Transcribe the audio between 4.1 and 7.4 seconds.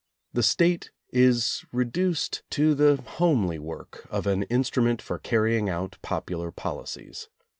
an instrument for carrying out popular policies.